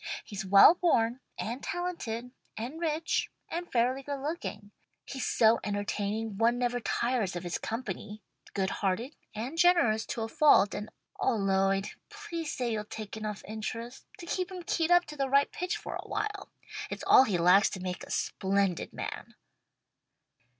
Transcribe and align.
He's 0.25 0.43
well 0.43 0.73
born 0.73 1.19
and 1.37 1.61
talented 1.61 2.31
and 2.57 2.79
rich 2.81 3.29
and 3.49 3.71
fairly 3.71 4.01
good 4.01 4.19
looking. 4.19 4.71
He's 5.05 5.27
so 5.27 5.59
entertaining 5.63 6.39
one 6.39 6.57
never 6.57 6.79
tires 6.79 7.35
of 7.35 7.43
his 7.43 7.59
company, 7.59 8.23
good 8.55 8.71
hearted 8.71 9.15
and 9.35 9.59
generous 9.59 10.07
to 10.07 10.21
a 10.23 10.27
fault, 10.27 10.73
and 10.73 10.89
Oh 11.19 11.35
Lloyd, 11.35 11.89
please 12.09 12.51
say 12.51 12.71
you'll 12.73 12.83
take 12.85 13.15
enough 13.15 13.43
interest 13.47 14.07
to 14.17 14.25
keep 14.25 14.49
him 14.51 14.63
keyed 14.63 14.89
up 14.89 15.05
to 15.05 15.15
the 15.15 15.29
right 15.29 15.51
pitch 15.51 15.77
for 15.77 15.95
awhile. 16.01 16.49
It's 16.89 17.03
all 17.05 17.25
he 17.25 17.37
lacks 17.37 17.69
to 17.69 17.79
make 17.79 18.03
a 18.03 18.09
splendid 18.09 18.93
man." 18.93 19.35